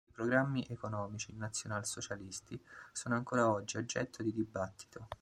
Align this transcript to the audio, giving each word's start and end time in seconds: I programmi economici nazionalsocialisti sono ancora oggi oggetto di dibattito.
I 0.09 0.13
programmi 0.13 0.65
economici 0.67 1.31
nazionalsocialisti 1.35 2.59
sono 2.91 3.13
ancora 3.13 3.47
oggi 3.51 3.77
oggetto 3.77 4.23
di 4.23 4.33
dibattito. 4.33 5.07